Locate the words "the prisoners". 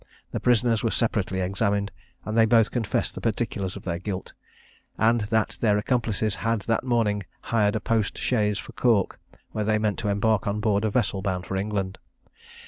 0.31-0.81